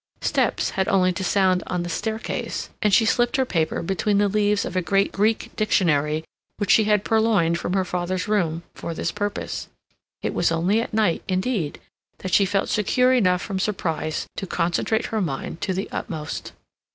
[0.21, 4.27] Steps had only to sound on the staircase, and she slipped her paper between the
[4.27, 6.23] leaves of a great Greek dictionary
[6.57, 9.67] which she had purloined from her father's room for this purpose.
[10.23, 11.79] It was only at night, indeed,
[12.17, 16.53] that she felt secure enough from surprise to concentrate her mind to the utmost.